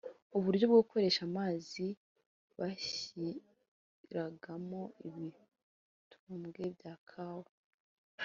uburyo 0.37 0.63
bwo 0.67 0.77
gukoresha 0.83 1.21
amazi 1.29 1.85
bashyiragamo 2.59 4.81
ibitumbwe 5.07 6.63
bya 6.77 6.93
kawa 7.09 7.51